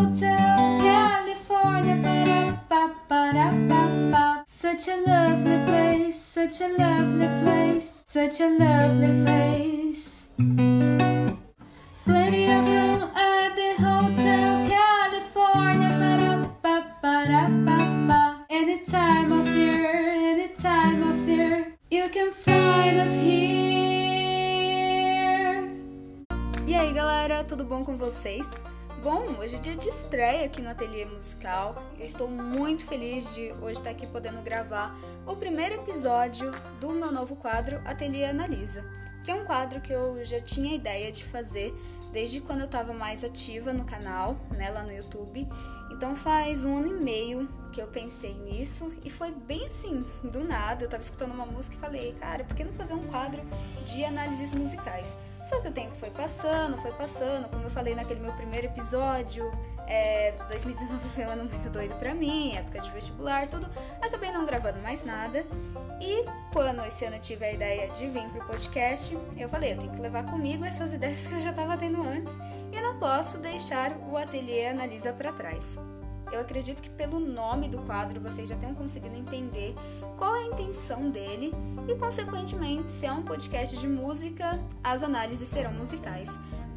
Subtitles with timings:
[0.00, 1.96] hotel, California.
[4.46, 10.26] Such a lovely place, such a lovely place, such a lovely place.
[12.04, 15.90] Plenty of room at the hotel, California.
[18.48, 19.90] Any time of year,
[20.32, 23.50] any time of year, you can find us here.
[26.66, 28.46] E aí galera, tudo bom com vocês?
[29.02, 31.82] Bom, hoje é dia de estreia aqui no Ateliê Musical.
[31.98, 34.94] Eu estou muito feliz de hoje estar aqui podendo gravar
[35.26, 38.84] o primeiro episódio do meu novo quadro Ateliê Analisa,
[39.24, 41.74] que é um quadro que eu já tinha ideia de fazer
[42.12, 45.48] desde quando eu estava mais ativa no canal, né, lá no YouTube.
[45.90, 50.44] Então faz um ano e meio que eu pensei nisso e foi bem assim, do
[50.44, 50.82] nada.
[50.82, 53.40] Eu estava escutando uma música e falei, cara, por que não fazer um quadro
[53.86, 55.16] de análises musicais?
[55.42, 59.50] Só que o tempo foi passando, foi passando, como eu falei naquele meu primeiro episódio,
[59.86, 63.68] é, 2019 foi um ano muito doido pra mim, época de vestibular, tudo.
[64.00, 65.44] Acabei não gravando mais nada.
[66.00, 69.78] E quando esse ano eu tive a ideia de vir pro podcast, eu falei, eu
[69.78, 72.36] tenho que levar comigo essas ideias que eu já tava tendo antes
[72.72, 75.78] e não posso deixar o ateliê analisa para trás.
[76.32, 79.74] Eu acredito que pelo nome do quadro vocês já tenham conseguido entender
[80.16, 81.52] qual é a intenção dele
[81.88, 86.30] e, consequentemente, se é um podcast de música, as análises serão musicais.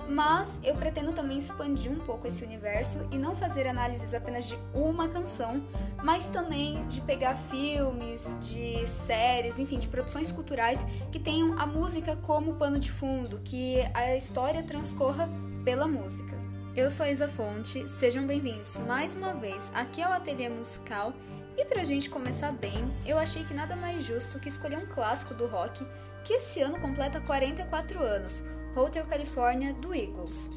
[0.07, 4.57] Mas eu pretendo também expandir um pouco esse universo e não fazer análises apenas de
[4.73, 5.63] uma canção,
[6.03, 12.17] mas também de pegar filmes, de séries, enfim, de produções culturais que tenham a música
[12.17, 15.29] como pano de fundo, que a história transcorra
[15.63, 16.42] pela música.
[16.75, 21.13] Eu sou a Isa Fonte, sejam bem-vindos mais uma vez aqui ao Ateliê Musical.
[21.55, 25.35] E pra gente começar bem, eu achei que nada mais justo que escolher um clássico
[25.35, 25.85] do rock
[26.23, 28.43] que esse ano completa 44 anos,
[28.75, 30.49] Hotel California do Eagles.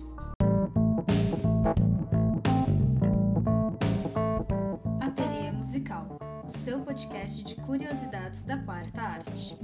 [5.02, 9.54] Ateliê Musical, o seu podcast de curiosidades da quarta arte.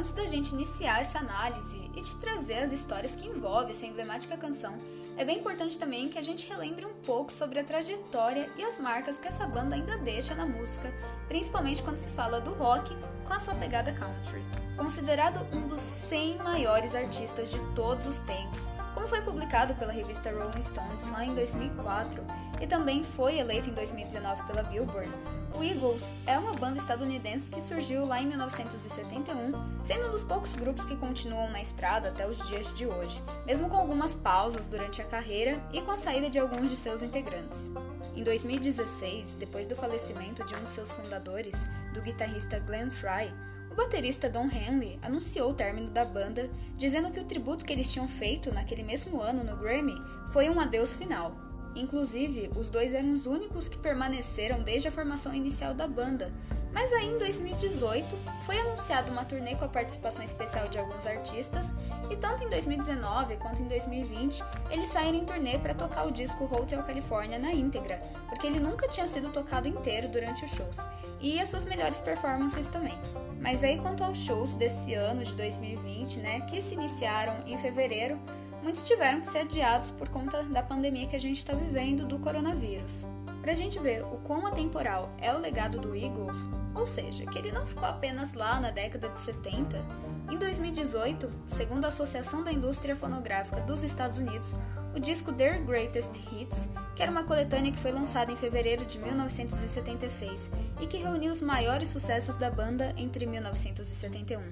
[0.00, 4.34] Antes da gente iniciar essa análise e de trazer as histórias que envolvem essa emblemática
[4.34, 4.78] canção,
[5.14, 8.78] é bem importante também que a gente relembre um pouco sobre a trajetória e as
[8.78, 10.90] marcas que essa banda ainda deixa na música,
[11.28, 12.96] principalmente quando se fala do rock
[13.26, 14.42] com a sua pegada country.
[14.74, 20.30] Considerado um dos 100 maiores artistas de todos os tempos, como foi publicado pela revista
[20.30, 22.24] Rolling Stones lá em 2004
[22.58, 25.12] e também foi eleito em 2019 pela Billboard,
[25.54, 29.52] o Eagles é uma banda estadunidense que surgiu lá em 1971,
[29.84, 33.68] sendo um dos poucos grupos que continuam na estrada até os dias de hoje, mesmo
[33.68, 37.70] com algumas pausas durante a carreira e com a saída de alguns de seus integrantes.
[38.14, 43.32] Em 2016, depois do falecimento de um de seus fundadores, do guitarrista Glenn Fry,
[43.70, 47.92] o baterista Don Henley anunciou o término da banda, dizendo que o tributo que eles
[47.92, 49.94] tinham feito naquele mesmo ano no Grammy
[50.32, 55.34] foi um adeus final, Inclusive, os dois eram os únicos que permaneceram desde a formação
[55.34, 56.32] inicial da banda.
[56.72, 58.16] Mas aí em 2018
[58.46, 61.74] foi anunciada uma turnê com a participação especial de alguns artistas,
[62.10, 66.44] e tanto em 2019 quanto em 2020 eles saíram em turnê para tocar o disco
[66.44, 67.98] Hotel California na íntegra,
[68.28, 70.76] porque ele nunca tinha sido tocado inteiro durante os shows,
[71.20, 72.96] e as suas melhores performances também.
[73.40, 78.16] Mas aí quanto aos shows desse ano de 2020, né, que se iniciaram em fevereiro,
[78.62, 82.18] muitos tiveram que ser adiados por conta da pandemia que a gente está vivendo do
[82.18, 83.04] coronavírus.
[83.40, 87.38] Para a gente ver o quão atemporal é o legado do Eagles, ou seja, que
[87.38, 89.82] ele não ficou apenas lá na década de 70,
[90.30, 94.54] em 2018, segundo a Associação da Indústria Fonográfica dos Estados Unidos,
[94.94, 98.98] o disco Their Greatest Hits, que era uma coletânea que foi lançada em fevereiro de
[98.98, 100.50] 1976
[100.80, 104.42] e que reuniu os maiores sucessos da banda entre 1971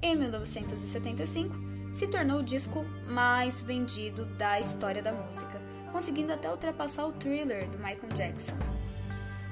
[0.00, 1.67] e 1975,
[1.98, 5.60] se tornou o disco mais vendido da história da música,
[5.90, 8.56] conseguindo até ultrapassar o Thriller do Michael Jackson.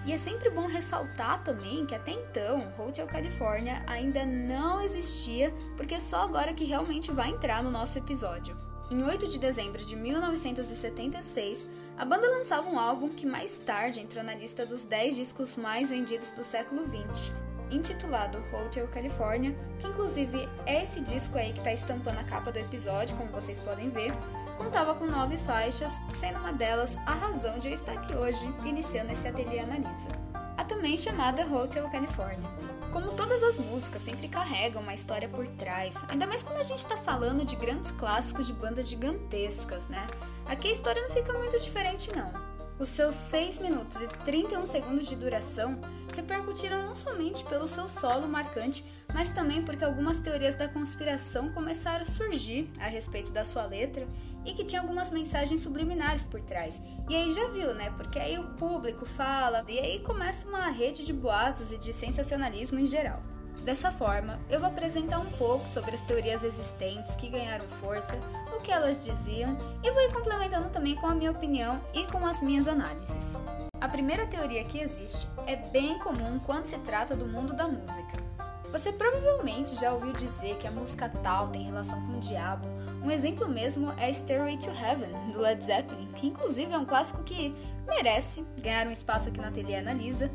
[0.07, 5.95] E é sempre bom ressaltar também que até então Hotel California ainda não existia, porque
[5.95, 8.57] é só agora que realmente vai entrar no nosso episódio.
[8.93, 11.67] Em 8 de dezembro de 1976,
[11.99, 15.91] a banda lançava um álbum que mais tarde entrou na lista dos 10 discos mais
[15.91, 17.33] vendidos do século XX,
[17.71, 22.59] intitulado Hotel California, que inclusive é esse disco aí que está estampando a capa do
[22.59, 24.13] episódio, como vocês podem ver,
[24.57, 29.13] contava com nove faixas, sendo uma delas a razão de eu estar aqui hoje, iniciando
[29.13, 30.09] esse ateliê analisa.
[30.57, 32.49] A também chamada Hotel California.
[32.93, 36.79] Como todas as músicas sempre carregam uma história por trás, ainda mais quando a gente
[36.79, 40.07] está falando de grandes clássicos de bandas gigantescas, né?
[40.47, 42.33] Aqui a história não fica muito diferente não.
[42.79, 45.81] Os seus 6 minutos e 31 segundos de duração
[46.17, 48.85] repercutiram não somente pelo seu solo marcante,
[49.15, 54.07] mas também porque algumas teorias da conspiração começaram a surgir a respeito da sua letra
[54.45, 56.81] e que tinha algumas mensagens subliminares por trás.
[57.09, 57.91] E aí já viu, né?
[57.97, 62.79] Porque aí o público fala e aí começa uma rede de boatos e de sensacionalismo
[62.79, 63.23] em geral.
[63.65, 68.19] Dessa forma, eu vou apresentar um pouco sobre as teorias existentes que ganharam força,
[68.57, 72.25] o que elas diziam e vou ir complementando também com a minha opinião e com
[72.25, 73.37] as minhas análises.
[73.81, 78.25] A primeira teoria que existe é bem comum quando se trata do mundo da música.
[78.73, 82.67] Você provavelmente já ouviu dizer que a música tal tem relação com o diabo.
[83.03, 87.23] Um exemplo mesmo é Stairway to Heaven, do Led Zeppelin, que inclusive é um clássico
[87.23, 87.55] que
[87.87, 90.31] merece ganhar um espaço aqui na Ateliê Analisa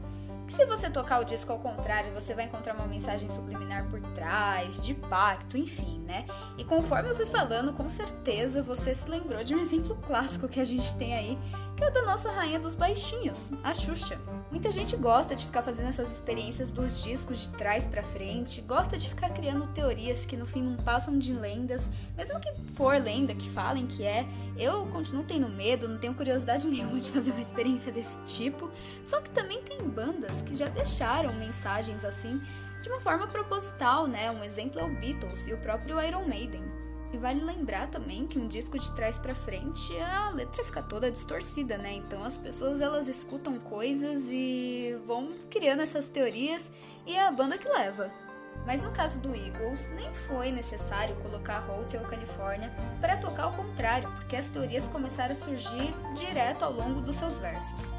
[0.51, 4.01] que se você tocar o disco ao contrário, você vai encontrar uma mensagem subliminar por
[4.13, 6.25] trás, de pacto, enfim, né?
[6.57, 10.59] E conforme eu fui falando, com certeza você se lembrou de um exemplo clássico que
[10.59, 11.37] a gente tem aí,
[11.77, 14.19] que é o da nossa rainha dos baixinhos, a Xuxa.
[14.51, 18.97] Muita gente gosta de ficar fazendo essas experiências dos discos de trás para frente, gosta
[18.97, 23.33] de ficar criando teorias que no fim não passam de lendas, mesmo que for lenda,
[23.33, 24.27] que falem que é.
[24.57, 28.69] Eu continuo tendo medo, não tenho curiosidade nenhuma de fazer uma experiência desse tipo.
[29.05, 32.41] Só que também tem bandas que já deixaram mensagens assim
[32.81, 34.31] de uma forma proposital, né?
[34.31, 36.63] Um exemplo é o Beatles e o próprio Iron Maiden.
[37.13, 41.11] E vale lembrar também que um disco de trás para frente a letra fica toda
[41.11, 41.93] distorcida, né?
[41.93, 46.71] Então as pessoas elas escutam coisas e vão criando essas teorias
[47.05, 48.11] e é a banda que leva.
[48.65, 54.11] Mas no caso do Eagles, nem foi necessário colocar Hotel California para tocar ao contrário,
[54.11, 57.91] porque as teorias começaram a surgir direto ao longo dos seus versos.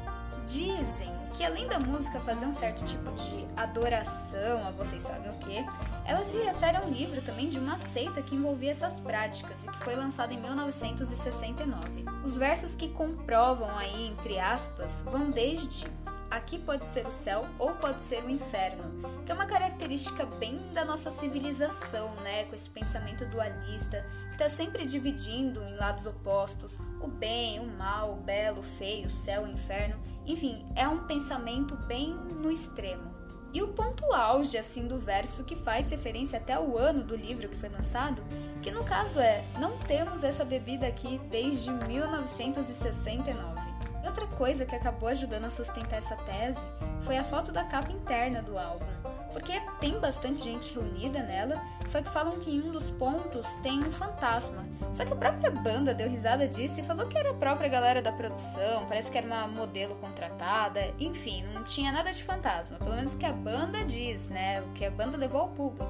[0.45, 5.37] Dizem que além da música fazer um certo tipo de adoração a vocês sabem o
[5.39, 5.65] que,
[6.05, 9.69] ela se refere a um livro também de uma seita que envolvia essas práticas e
[9.69, 12.05] que foi lançado em 1969.
[12.23, 15.87] Os versos que comprovam aí, entre aspas, vão desde
[16.35, 18.83] aqui pode ser o céu ou pode ser o inferno,
[19.25, 22.45] que é uma característica bem da nossa civilização, né?
[22.45, 28.13] Com esse pensamento dualista, que está sempre dividindo em lados opostos o bem, o mal,
[28.13, 29.95] o belo, o feio, o céu, o inferno.
[30.25, 33.13] Enfim, é um pensamento bem no extremo.
[33.53, 37.47] E o ponto auge assim do verso que faz referência até ao ano do livro
[37.47, 38.23] que foi lançado,
[38.63, 43.72] que no caso é: não temos essa bebida aqui desde 1969.
[44.03, 46.59] E outra coisa que acabou ajudando a sustentar essa tese
[47.01, 48.85] foi a foto da capa interna do álbum,
[49.31, 53.79] porque tem bastante gente reunida nela, só que falam que em um dos pontos tem
[53.79, 54.65] um fantasma.
[54.93, 58.01] Só que a própria banda deu risada disso e falou que era a própria galera
[58.01, 62.95] da produção, parece que era uma modelo contratada, enfim, não tinha nada de fantasma, pelo
[62.95, 64.61] menos que a banda diz, né?
[64.61, 65.89] O que a banda levou ao público.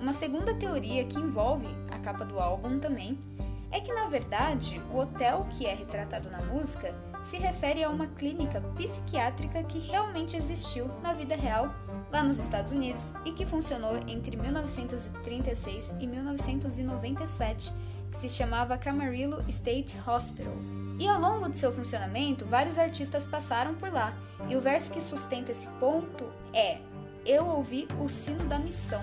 [0.00, 3.18] Uma segunda teoria que envolve a capa do álbum também
[3.70, 8.06] é que na verdade o hotel que é retratado na música se refere a uma
[8.06, 11.74] clínica psiquiátrica que realmente existiu na vida real
[12.10, 17.72] lá nos Estados Unidos e que funcionou entre 1936 e 1997,
[18.10, 20.52] que se chamava Camarillo State Hospital.
[20.98, 24.14] E ao longo de seu funcionamento, vários artistas passaram por lá,
[24.48, 26.78] e o verso que sustenta esse ponto é:
[27.24, 29.02] Eu ouvi o sino da missão,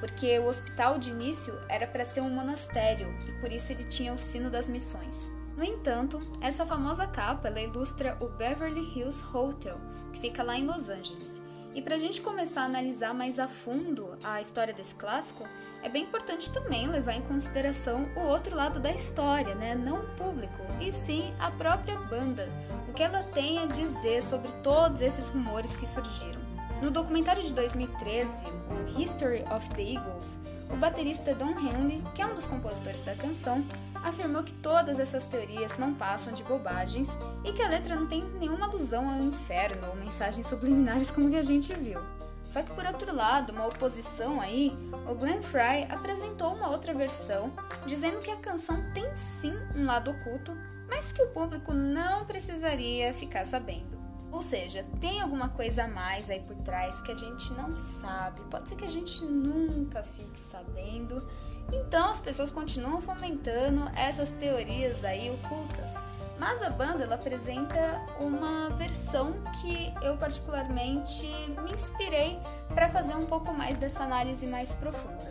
[0.00, 4.12] porque o hospital de início era para ser um monastério e por isso ele tinha
[4.12, 5.30] o sino das missões.
[5.56, 9.78] No entanto, essa famosa capa ilustra o Beverly Hills Hotel,
[10.12, 11.42] que fica lá em Los Angeles.
[11.74, 15.46] E para a gente começar a analisar mais a fundo a história desse clássico,
[15.82, 19.74] é bem importante também levar em consideração o outro lado da história, né?
[19.74, 22.48] não o público, e sim a própria banda,
[22.88, 26.40] o que ela tem a dizer sobre todos esses rumores que surgiram.
[26.80, 30.38] No documentário de 2013, o History of the Eagles,
[30.72, 33.64] o baterista Don Henley, que é um dos compositores da canção,
[34.02, 37.10] afirmou que todas essas teorias não passam de bobagens
[37.44, 41.36] e que a letra não tem nenhuma alusão ao inferno ou mensagens subliminares como que
[41.36, 42.00] a gente viu.
[42.48, 44.76] Só que por outro lado, uma oposição aí,
[45.08, 47.52] o Glenn Fry apresentou uma outra versão,
[47.86, 50.56] dizendo que a canção tem sim um lado oculto,
[50.88, 54.01] mas que o público não precisaria ficar sabendo.
[54.32, 58.40] Ou seja, tem alguma coisa a mais aí por trás que a gente não sabe,
[58.50, 61.22] pode ser que a gente nunca fique sabendo,
[61.70, 65.92] então as pessoas continuam fomentando essas teorias aí ocultas.
[66.38, 71.26] Mas a banda ela apresenta uma versão que eu particularmente
[71.62, 72.38] me inspirei
[72.74, 75.30] para fazer um pouco mais dessa análise mais profunda.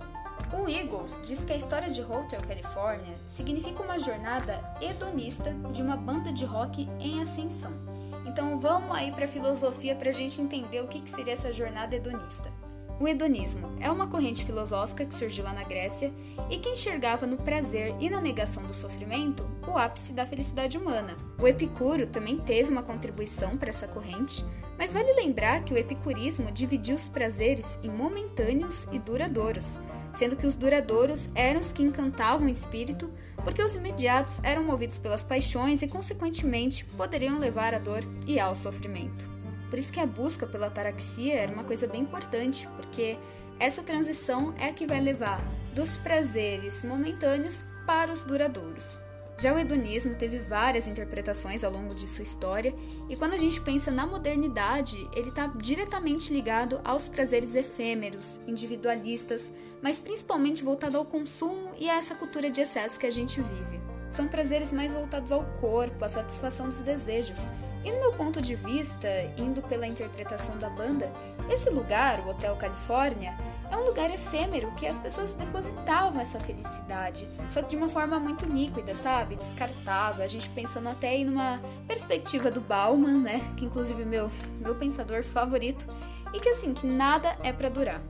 [0.54, 5.98] O Eagles diz que a história de Hotel California significa uma jornada hedonista de uma
[5.98, 7.74] banda de rock em ascensão.
[8.32, 11.52] Então vamos aí para a filosofia para a gente entender o que, que seria essa
[11.52, 12.50] jornada hedonista.
[12.98, 16.14] O hedonismo é uma corrente filosófica que surgiu lá na Grécia
[16.50, 21.18] e que enxergava no prazer e na negação do sofrimento o ápice da felicidade humana.
[21.38, 24.46] O Epicuro também teve uma contribuição para essa corrente,
[24.78, 29.78] mas vale lembrar que o epicurismo dividiu os prazeres em momentâneos e duradouros,
[30.14, 33.12] sendo que os duradouros eram os que encantavam o espírito,
[33.44, 38.56] porque os imediatos eram movidos pelas paixões e, consequentemente, poderiam levar à dor e ao
[38.56, 39.30] sofrimento.
[39.70, 43.18] Por isso que a busca pela ataraxia era uma coisa bem importante, porque
[43.60, 45.42] essa transição é a que vai levar
[45.74, 49.01] dos prazeres momentâneos para os duradouros.
[49.42, 52.76] Já o hedonismo teve várias interpretações ao longo de sua história,
[53.10, 59.52] e quando a gente pensa na modernidade, ele está diretamente ligado aos prazeres efêmeros, individualistas,
[59.82, 63.82] mas principalmente voltado ao consumo e a essa cultura de excesso que a gente vive.
[64.12, 67.40] São prazeres mais voltados ao corpo, à satisfação dos desejos,
[67.84, 71.12] e no meu ponto de vista, indo pela interpretação da banda,
[71.50, 73.36] esse lugar, o Hotel Califórnia,
[73.72, 78.20] é um lugar efêmero que as pessoas depositavam essa felicidade, só que de uma forma
[78.20, 79.38] muito líquida, sabe?
[79.38, 80.24] Descartável.
[80.24, 83.40] A gente pensando até aí numa perspectiva do Bauman, né?
[83.56, 85.88] Que inclusive meu meu pensador favorito,
[86.34, 88.02] e que assim, que nada é para durar.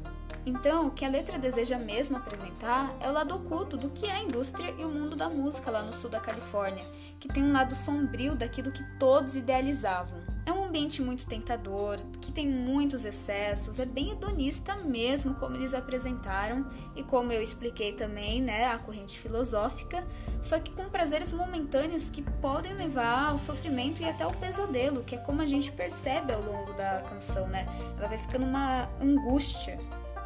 [0.43, 4.11] Então, o que a letra deseja mesmo apresentar é o lado oculto do que é
[4.11, 6.83] a indústria e o mundo da música lá no sul da Califórnia,
[7.19, 10.30] que tem um lado sombrio daquilo que todos idealizavam.
[10.43, 15.73] É um ambiente muito tentador, que tem muitos excessos, é bem hedonista mesmo, como eles
[15.73, 20.03] apresentaram e como eu expliquei também, né, a corrente filosófica,
[20.41, 25.15] só que com prazeres momentâneos que podem levar ao sofrimento e até ao pesadelo, que
[25.15, 27.67] é como a gente percebe ao longo da canção, né?
[27.97, 29.79] Ela vai ficando uma angústia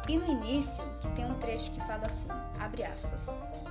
[0.08, 0.82] e no início,
[1.14, 3.28] tem um trecho que fala assim, abre aspas.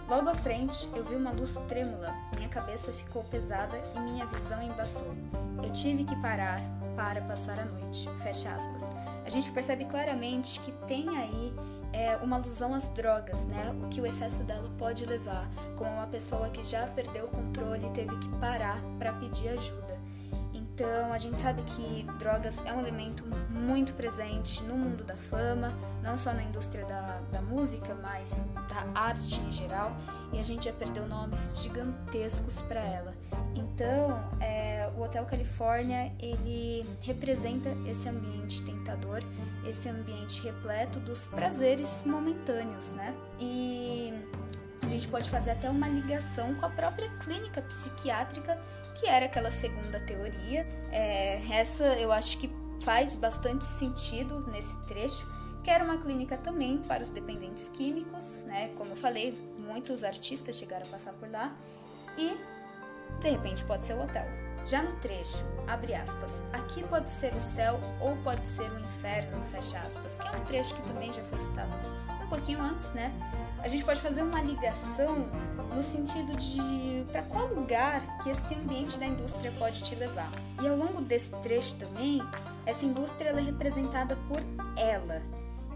[0.08, 4.62] Logo à frente, eu vi uma luz trêmula, minha cabeça ficou pesada e minha visão
[4.62, 5.16] embaçou.
[5.64, 6.62] Eu tive que parar
[6.96, 8.92] para passar a noite, fecha aspas.
[9.26, 11.52] A gente percebe claramente que tem aí
[11.92, 13.76] é, uma alusão às drogas, né?
[13.84, 17.88] O que o excesso dela pode levar, como uma pessoa que já perdeu o controle
[17.88, 19.98] e teve que parar para pedir ajuda.
[20.75, 25.74] Então, a gente sabe que drogas é um elemento muito presente no mundo da fama,
[26.03, 29.96] não só na indústria da, da música, mas da arte em geral,
[30.34, 33.13] e a gente já perdeu nomes gigantescos para ela.
[33.55, 39.24] Então, é, o Hotel Califórnia ele representa esse ambiente tentador,
[39.65, 43.15] esse ambiente repleto dos prazeres momentâneos, né?
[43.39, 44.13] E
[44.82, 48.60] a gente pode fazer até uma ligação com a própria clínica psiquiátrica
[48.96, 50.66] que era aquela segunda teoria.
[50.92, 52.50] É, essa eu acho que
[52.84, 55.28] faz bastante sentido nesse trecho,
[55.64, 58.70] que era uma clínica também para os dependentes químicos, né?
[58.78, 61.56] Como eu falei, muitos artistas chegaram a passar por lá
[62.18, 62.38] e
[63.20, 64.25] de repente pode ser o hotel.
[64.66, 69.44] Já no trecho, abre aspas, aqui pode ser o céu ou pode ser o inferno,
[69.52, 71.72] fecha aspas, que é um trecho que também já foi citado
[72.24, 73.14] um pouquinho antes, né?
[73.66, 75.28] A gente pode fazer uma ligação
[75.74, 80.30] no sentido de para qual lugar que esse ambiente da indústria pode te levar.
[80.62, 82.22] E ao longo desse trecho também,
[82.64, 84.38] essa indústria é representada por
[84.78, 85.20] ela.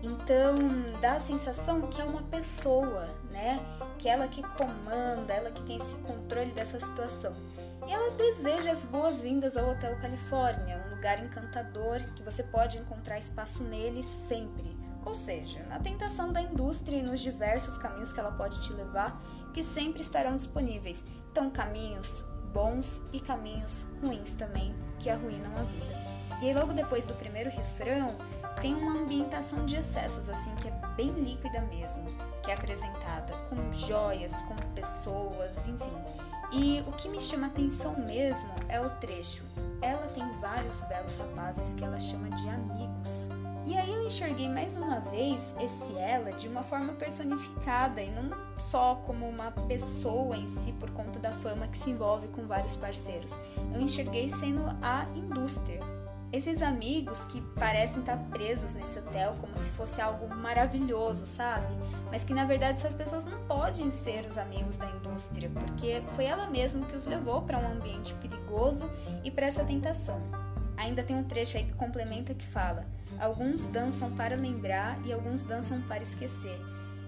[0.03, 0.55] Então
[1.01, 3.59] dá a sensação que é uma pessoa, né?
[3.97, 7.35] Que é ela que comanda, ela que tem esse controle dessa situação.
[7.87, 13.17] E ela deseja as boas-vindas ao Hotel Califórnia, um lugar encantador que você pode encontrar
[13.17, 14.78] espaço nele sempre.
[15.09, 19.19] Ou seja, na tentação da indústria e nos diversos caminhos que ela pode te levar,
[19.51, 21.03] que sempre estarão disponíveis.
[21.31, 22.23] Então, caminhos
[22.53, 26.39] bons e caminhos ruins também, que arruinam a vida.
[26.43, 28.15] E aí, logo depois do primeiro refrão,
[28.61, 32.05] tem uma ambientação de excessos, assim, que é bem líquida mesmo,
[32.43, 35.97] que é apresentada com joias, com pessoas, enfim.
[36.51, 39.43] E o que me chama atenção mesmo é o trecho.
[39.81, 42.88] Ela tem vários belos rapazes que ela chama de amigos.
[43.69, 48.35] E aí eu enxerguei mais uma vez esse ela de uma forma personificada e não
[48.57, 52.75] só como uma pessoa em si por conta da fama que se envolve com vários
[52.75, 53.31] parceiros.
[53.71, 55.81] Eu enxerguei sendo a indústria.
[56.33, 61.71] Esses amigos que parecem estar presos nesse hotel como se fosse algo maravilhoso, sabe?
[62.09, 66.25] Mas que na verdade essas pessoas não podem ser os amigos da indústria, porque foi
[66.25, 68.89] ela mesma que os levou para um ambiente perigoso
[69.23, 70.48] e para essa tentação.
[70.79, 72.85] Ainda tem um trecho aí que complementa que fala:
[73.19, 76.57] Alguns dançam para lembrar e alguns dançam para esquecer.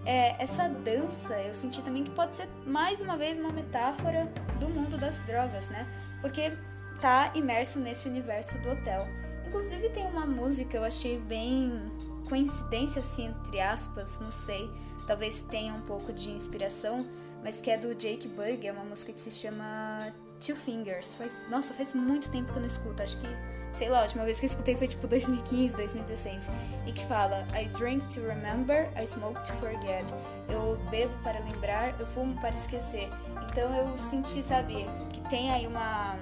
[0.06, 4.68] É, essa dança eu senti também que pode ser mais uma vez uma metáfora do
[4.68, 5.88] mundo das drogas, né?
[6.20, 6.52] Porque
[7.00, 9.08] tá imerso nesse universo do hotel.
[9.48, 11.92] Inclusive tem uma música eu achei bem
[12.28, 14.70] coincidência assim entre aspas, não sei,
[15.08, 17.06] talvez tenha um pouco de inspiração,
[17.44, 20.14] mas que é do Jake Bug, é uma música que se chama
[20.46, 21.16] Two Fingers.
[21.16, 23.02] Faz, nossa, faz muito tempo que eu não escuto.
[23.02, 23.28] Acho que,
[23.74, 26.50] sei lá, a última vez que eu escutei foi tipo 2015, 2016.
[26.86, 30.06] E que fala: I drink to remember, I smoke to forget.
[30.50, 33.10] Eu bebo para lembrar, eu fumo para esquecer.
[33.50, 36.16] Então eu senti, sabe, que tem aí uma,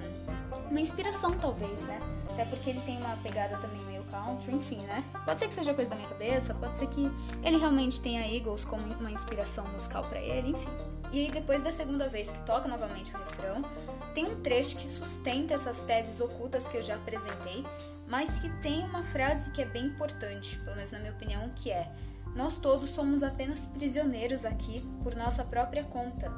[0.70, 2.00] uma inspiração, talvez, né?
[2.30, 5.04] Até porque ele tem uma pegada também meio country, enfim, né?
[5.24, 7.10] Pode ser que seja coisa da minha cabeça, pode ser que
[7.42, 10.70] ele realmente tenha Eagles como uma inspiração musical para ele, enfim.
[11.12, 13.62] E aí, depois da segunda vez que toca novamente o refrão,
[14.10, 17.64] tem um trecho que sustenta essas teses ocultas que eu já apresentei,
[18.06, 21.70] mas que tem uma frase que é bem importante, pelo menos na minha opinião, que
[21.70, 21.90] é:
[22.34, 26.30] Nós todos somos apenas prisioneiros aqui por nossa própria conta.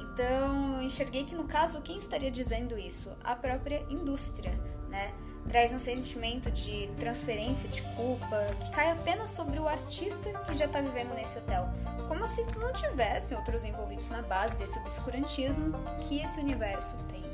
[0.00, 3.10] Então, enxerguei que no caso, quem estaria dizendo isso?
[3.22, 4.52] A própria indústria,
[4.88, 5.12] né?
[5.50, 10.66] Traz um sentimento de transferência de culpa que cai apenas sobre o artista que já
[10.66, 11.68] está vivendo nesse hotel,
[12.06, 17.24] como se não tivessem outros envolvidos na base desse obscurantismo que esse universo tem.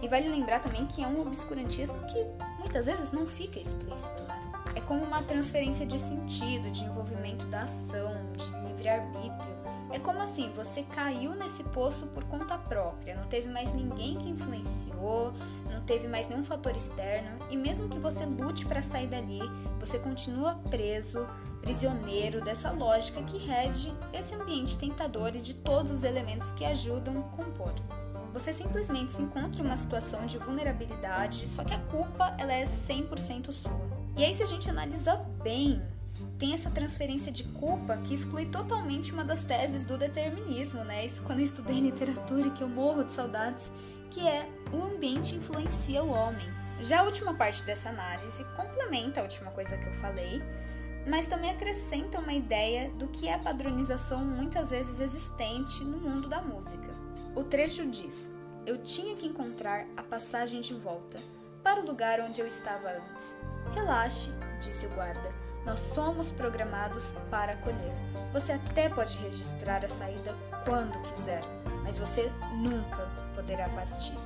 [0.00, 2.24] E vale lembrar também que é um obscurantismo que
[2.58, 4.52] muitas vezes não fica explícito, né?
[4.74, 9.57] É como uma transferência de sentido, de envolvimento da ação, de livre-arbítrio.
[9.90, 14.28] É como assim, você caiu nesse poço por conta própria, não teve mais ninguém que
[14.28, 15.32] influenciou,
[15.70, 19.40] não teve mais nenhum fator externo, e mesmo que você lute para sair dali,
[19.80, 21.26] você continua preso,
[21.62, 27.20] prisioneiro dessa lógica que rege esse ambiente tentador e de todos os elementos que ajudam
[27.20, 27.72] a compor.
[28.32, 32.64] Você simplesmente se encontra em uma situação de vulnerabilidade, só que a culpa ela é
[32.64, 33.88] 100% sua.
[34.16, 35.82] E aí se a gente analisa bem
[36.38, 41.04] tem essa transferência de culpa que exclui totalmente uma das teses do determinismo, né?
[41.04, 43.70] Isso quando eu estudei literatura que eu morro de saudades,
[44.10, 46.46] que é o ambiente influencia o homem.
[46.80, 50.40] Já a última parte dessa análise complementa a última coisa que eu falei,
[51.08, 56.28] mas também acrescenta uma ideia do que é a padronização muitas vezes existente no mundo
[56.28, 56.88] da música.
[57.34, 58.30] O trecho diz:
[58.64, 61.18] Eu tinha que encontrar a passagem de volta
[61.64, 63.36] para o lugar onde eu estava antes.
[63.74, 64.30] Relaxe,
[64.60, 67.92] disse o guarda nós somos programados para acolher.
[68.32, 70.34] Você até pode registrar a saída
[70.64, 71.42] quando quiser,
[71.82, 74.16] mas você nunca poderá partir.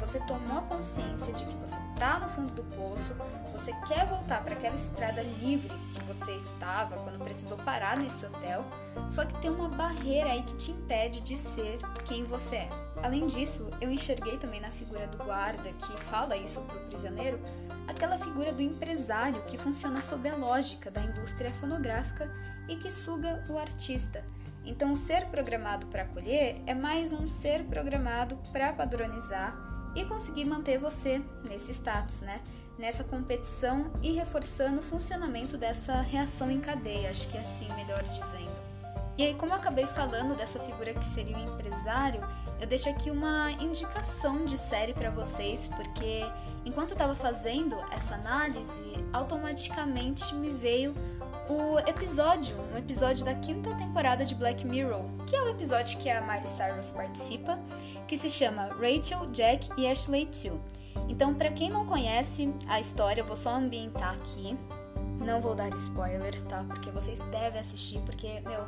[0.00, 3.14] Você tomou consciência de que você está no fundo do poço,
[3.52, 8.64] você quer voltar para aquela estrada livre que você estava quando precisou parar nesse hotel,
[9.08, 12.70] só que tem uma barreira aí que te impede de ser quem você é.
[13.04, 17.38] Além disso, eu enxerguei também na figura do guarda que fala isso para o prisioneiro
[17.88, 22.30] aquela figura do empresário que funciona sob a lógica da indústria fonográfica
[22.68, 24.22] e que suga o artista.
[24.64, 29.56] Então, ser programado para acolher é mais um ser programado para padronizar
[29.96, 32.42] e conseguir manter você nesse status, né?
[32.78, 38.02] Nessa competição e reforçando o funcionamento dessa reação em cadeia, acho que é assim melhor
[38.02, 38.58] dizendo.
[39.16, 42.20] E aí, como eu acabei falando dessa figura que seria o empresário,
[42.60, 46.24] eu deixo aqui uma indicação de série para vocês, porque
[46.64, 50.94] enquanto eu estava fazendo essa análise, automaticamente me veio
[51.48, 56.10] o episódio, um episódio da quinta temporada de Black Mirror, que é o episódio que
[56.10, 57.58] a Miley Cyrus participa,
[58.06, 60.78] que se chama Rachel, Jack e Ashley 2.
[61.08, 64.56] Então, para quem não conhece a história, eu vou só ambientar aqui.
[65.24, 66.64] Não vou dar spoilers, tá?
[66.64, 68.66] Porque vocês devem assistir, porque, meu,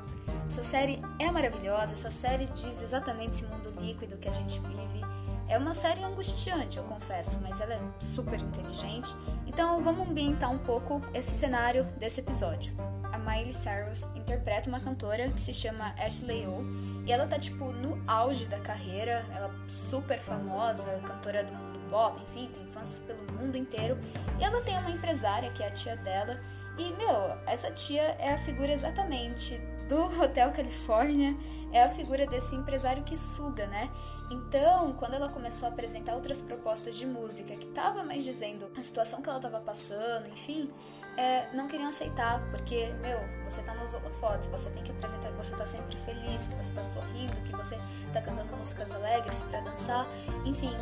[0.50, 5.00] essa série é maravilhosa, essa série diz exatamente esse mundo líquido que a gente vive.
[5.46, 9.14] É uma série angustiante, eu confesso, mas ela é super inteligente.
[9.46, 12.74] Então vamos ambientar um pouco esse cenário desse episódio.
[13.12, 16.64] A Miley Cyrus interpreta uma cantora que se chama Ashley O
[17.06, 21.78] e ela tá tipo no auge da carreira, ela é super famosa, cantora do mundo
[21.88, 23.96] pop, enfim, tem fãs pelo mundo inteiro.
[24.40, 26.40] E ela tem uma empresária que é a tia dela.
[26.76, 29.60] E, meu, essa tia é a figura exatamente
[29.90, 31.37] do Hotel Califórnia
[31.72, 33.90] é a figura desse empresário que suga, né?
[34.31, 38.83] Então, quando ela começou a apresentar outras propostas de música que tava mais dizendo a
[38.85, 40.70] situação que ela tava passando, enfim,
[41.16, 45.37] é, não queriam aceitar, porque, meu, você tá nos holofotes, você tem que apresentar que
[45.37, 47.76] você tá sempre feliz, que você tá sorrindo, que você
[48.12, 50.07] tá cantando músicas alegres para dançar,
[50.44, 50.72] enfim.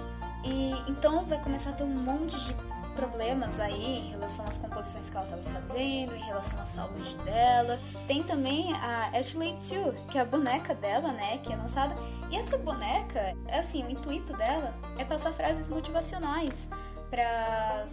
[0.44, 2.54] E então vai começar a ter um monte de
[2.98, 7.78] problemas aí em relação às composições que ela estava fazendo, em relação à saúde dela.
[8.08, 11.94] Tem também a Ashley Too, que é a boneca dela, né, que é lançada.
[12.28, 16.68] E essa boneca, assim, o intuito dela é passar frases motivacionais
[17.08, 17.86] para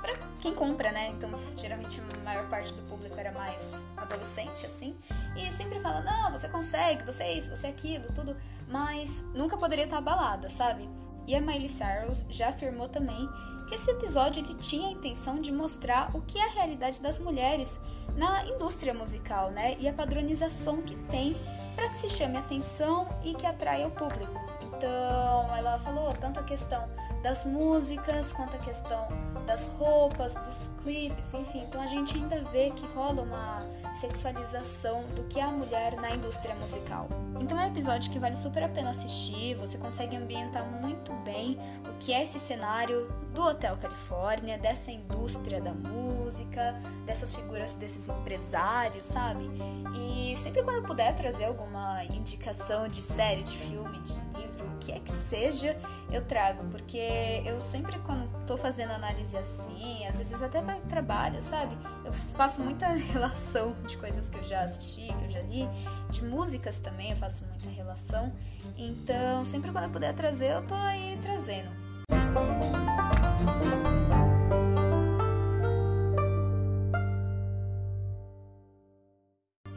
[0.00, 1.10] para quem compra, né?
[1.10, 4.96] Então, geralmente a maior parte do público era mais adolescente, assim.
[5.36, 8.36] E sempre fala: não, você consegue, você é isso, você é aquilo, tudo.
[8.68, 10.88] Mas nunca poderia estar abalada, sabe?
[11.26, 13.28] E a Miley Cyrus já afirmou também
[13.68, 17.18] que esse episódio ele tinha a intenção de mostrar o que é a realidade das
[17.18, 17.80] mulheres
[18.16, 19.76] na indústria musical, né?
[19.78, 21.36] E a padronização que tem
[21.74, 24.40] para que se chame atenção e que atraia o público.
[24.60, 26.88] Então, ela falou tanto a questão
[27.22, 29.08] das músicas quanto a questão
[29.42, 31.62] das roupas, dos clipes, enfim.
[31.62, 33.62] Então a gente ainda vê que rola uma
[33.94, 37.08] sexualização do que é a mulher na indústria musical.
[37.40, 41.58] Então é um episódio que vale super a pena assistir, você consegue ambientar muito bem
[41.88, 48.08] o que é esse cenário do Hotel Califórnia, dessa indústria da música, dessas figuras desses
[48.08, 49.50] empresários, sabe?
[49.94, 54.51] E sempre quando eu puder trazer alguma indicação de série, de filme, de livro,
[54.82, 55.76] que é que seja,
[56.10, 61.40] eu trago, porque eu sempre quando tô fazendo análise assim, às vezes até para trabalho,
[61.40, 61.76] sabe?
[62.04, 65.68] Eu faço muita relação de coisas que eu já assisti, que eu já li,
[66.10, 68.32] de músicas também eu faço muita relação.
[68.76, 71.70] Então, sempre quando eu puder trazer, eu tô aí trazendo.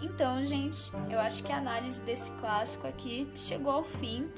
[0.01, 4.31] Então, gente, eu acho que a análise desse clássico aqui chegou ao fim.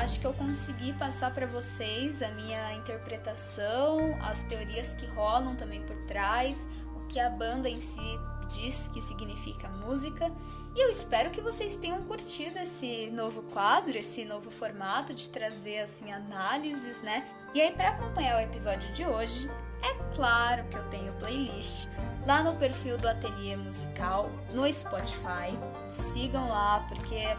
[0.00, 5.82] Acho que eu consegui passar para vocês a minha interpretação, as teorias que rolam também
[5.82, 6.56] por trás,
[6.96, 10.32] o que a banda em si diz que significa música.
[10.74, 15.80] E eu espero que vocês tenham curtido esse novo quadro, esse novo formato de trazer
[15.80, 17.22] assim análises, né?
[17.52, 19.50] E aí para acompanhar o episódio de hoje,
[19.82, 21.88] é claro que eu tenho playlist
[22.26, 25.52] lá no perfil do Ateliê Musical no Spotify.
[25.90, 27.36] Sigam lá porque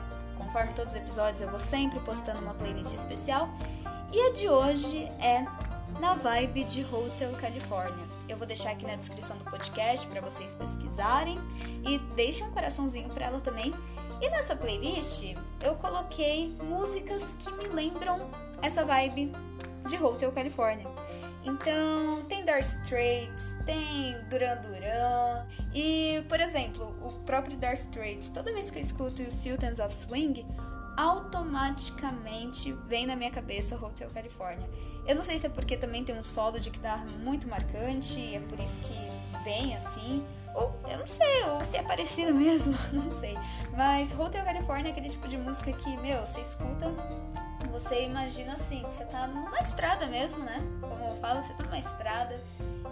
[0.51, 3.49] conforme todos os episódios eu vou sempre postando uma playlist especial.
[4.11, 5.45] E a de hoje é
[5.97, 8.05] na vibe de Hotel California.
[8.27, 11.39] Eu vou deixar aqui na descrição do podcast para vocês pesquisarem
[11.87, 13.73] e deixem um coraçãozinho para ela também.
[14.21, 18.29] E nessa playlist eu coloquei músicas que me lembram
[18.61, 19.31] essa vibe
[19.87, 20.87] de Hotel California.
[21.43, 25.45] Então, tem Dark Straits, tem Duran Duran.
[25.73, 29.93] E, por exemplo, o próprio Dark Straits, toda vez que eu escuto o Sultans of
[29.93, 30.45] Swing,
[30.97, 34.69] automaticamente vem na minha cabeça Hotel California.
[35.07, 38.39] Eu não sei se é porque também tem um solo de guitarra muito marcante, é
[38.41, 40.23] por isso que vem assim.
[40.53, 43.35] Ou eu não sei, ou se é parecido mesmo, não sei.
[43.75, 46.93] Mas Hotel California é aquele tipo de música que, meu, você escuta,
[47.69, 50.61] você imagina assim, que você tá numa estrada mesmo, né?
[50.79, 52.39] Como eu falo, você tá numa estrada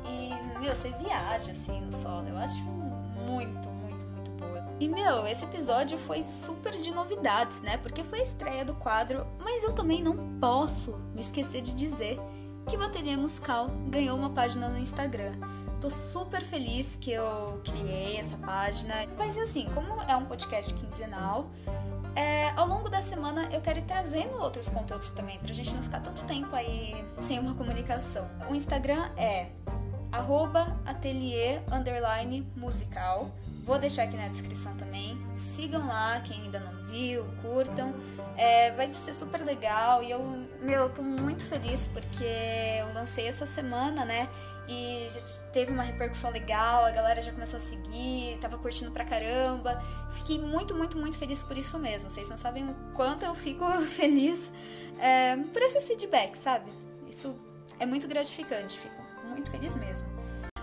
[0.05, 2.27] e, meu, você viaja assim no solo.
[2.27, 4.65] Eu acho muito, muito, muito boa.
[4.79, 7.77] E, meu, esse episódio foi super de novidades, né?
[7.77, 12.19] Porque foi a estreia do quadro, mas eu também não posso me esquecer de dizer
[12.67, 15.33] que Bateria Musical ganhou uma página no Instagram.
[15.81, 18.95] Tô super feliz que eu criei essa página.
[19.17, 21.49] Mas assim, como é um podcast quinzenal,
[22.19, 25.81] é, ao longo da semana eu quero ir trazendo outros conteúdos também, pra gente não
[25.81, 28.29] ficar tanto tempo aí sem uma comunicação.
[28.49, 29.47] O Instagram é
[30.85, 31.63] atelier
[32.57, 33.31] musical.
[33.63, 35.17] Vou deixar aqui na descrição também.
[35.37, 37.93] Sigam lá, quem ainda não viu, curtam.
[38.35, 40.21] É, vai ser super legal e eu,
[40.61, 44.27] meu, tô muito feliz porque eu lancei essa semana, né?
[44.71, 45.07] E
[45.51, 49.83] teve uma repercussão legal, a galera já começou a seguir, tava curtindo pra caramba.
[50.11, 52.11] Fiquei muito, muito, muito feliz por isso mesmo.
[52.11, 54.51] Vocês não sabem o quanto eu fico feliz
[54.99, 56.71] é, por esse feedback, sabe?
[57.09, 57.35] Isso
[57.79, 58.93] é muito gratificante, fico
[59.27, 60.05] muito feliz mesmo.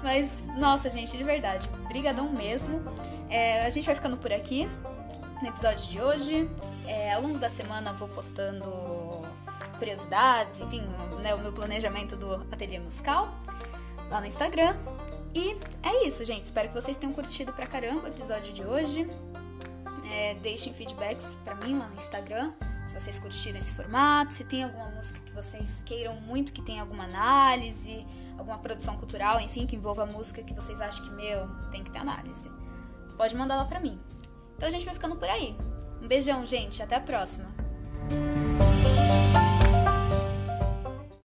[0.05, 2.81] Mas, nossa, gente, de verdade, brigadão mesmo.
[3.29, 4.69] É, a gente vai ficando por aqui
[5.42, 6.49] no episódio de hoje.
[6.87, 9.27] É, ao longo da semana vou postando
[9.79, 10.87] curiosidades, enfim,
[11.21, 13.35] né, o meu planejamento do ateliê musical
[14.11, 14.75] lá no Instagram.
[15.35, 16.45] E é isso, gente.
[16.45, 19.09] Espero que vocês tenham curtido pra caramba o episódio de hoje.
[20.11, 22.53] É, deixem feedbacks pra mim lá no Instagram,
[22.87, 26.81] se vocês curtiram esse formato, se tem alguma música que vocês queiram muito que tenha
[26.81, 28.07] alguma análise,
[28.38, 31.99] alguma produção cultural, enfim, que envolva música que vocês acham que, meu, tem que ter
[31.99, 32.51] análise.
[33.16, 34.01] Pode mandar lá pra mim.
[34.57, 35.57] Então a gente vai ficando por aí.
[36.01, 36.83] Um beijão, gente.
[36.83, 37.65] Até a próxima.